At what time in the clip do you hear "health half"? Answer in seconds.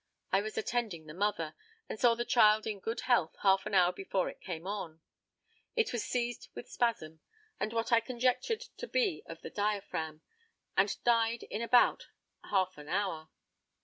3.01-3.67